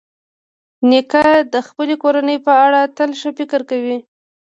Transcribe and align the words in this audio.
نیکه 0.89 1.23
د 1.53 1.55
خپلې 1.67 1.95
کورنۍ 2.03 2.37
په 2.45 2.53
اړه 2.65 2.81
تل 2.97 3.09
ښه 3.19 3.29
فکر 3.37 3.61
کوي. 3.69 3.97